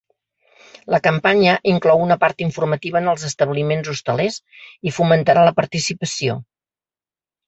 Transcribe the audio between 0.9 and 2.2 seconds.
La campanya inclou una